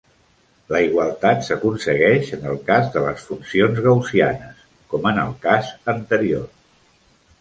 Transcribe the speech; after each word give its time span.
La 0.75 0.79
igualtat 0.85 1.43
s'aconsegueix 1.49 2.31
en 2.37 2.47
el 2.53 2.57
cas 2.69 2.89
de 2.97 3.03
les 3.05 3.27
funcions 3.27 3.83
gaussianes, 3.89 4.65
com 4.95 5.07
en 5.13 5.21
el 5.27 5.37
cas 5.49 5.71
anterior. 5.95 6.49